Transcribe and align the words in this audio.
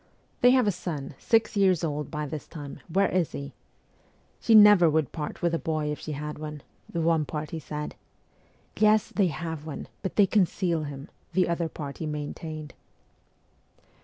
'They 0.41 0.49
have 0.49 0.65
a 0.65 0.71
son, 0.71 1.13
six 1.19 1.55
years 1.55 1.83
old 1.83 2.09
by 2.09 2.25
this 2.25 2.47
time 2.47 2.79
where 2.91 3.09
is 3.09 3.33
he?'' 3.33 3.53
She 4.41 4.55
never 4.55 4.89
would 4.89 5.11
part 5.11 5.43
with 5.43 5.53
a 5.53 5.59
boy 5.59 5.91
if 5.91 5.99
she 5.99 6.13
had 6.13 6.39
one,' 6.39 6.63
the 6.91 7.01
one 7.01 7.23
party 7.23 7.59
said.' 7.59 7.93
Yes, 8.79 9.09
they 9.15 9.27
have 9.27 9.63
one, 9.63 9.87
but 10.01 10.15
they 10.15 10.25
conceal 10.25 10.85
him,' 10.85 11.07
the 11.33 11.47
other 11.47 11.69
party 11.69 12.07
maintained. 12.07 12.73